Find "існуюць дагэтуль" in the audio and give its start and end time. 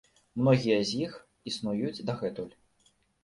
1.53-2.51